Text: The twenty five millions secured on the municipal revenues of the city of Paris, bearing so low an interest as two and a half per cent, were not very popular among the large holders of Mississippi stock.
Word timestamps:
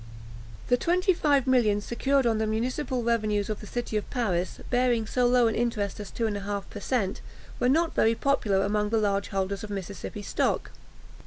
The 0.69 0.77
twenty 0.77 1.13
five 1.13 1.45
millions 1.45 1.85
secured 1.85 2.25
on 2.25 2.39
the 2.39 2.47
municipal 2.47 3.03
revenues 3.03 3.51
of 3.51 3.59
the 3.59 3.67
city 3.67 3.97
of 3.97 4.09
Paris, 4.09 4.59
bearing 4.71 5.05
so 5.05 5.27
low 5.27 5.45
an 5.45 5.53
interest 5.53 5.99
as 5.99 6.09
two 6.09 6.25
and 6.25 6.35
a 6.35 6.39
half 6.39 6.67
per 6.71 6.79
cent, 6.79 7.21
were 7.59 7.69
not 7.69 7.93
very 7.93 8.15
popular 8.15 8.63
among 8.63 8.89
the 8.89 8.97
large 8.97 9.27
holders 9.27 9.63
of 9.63 9.69
Mississippi 9.69 10.23
stock. 10.23 10.71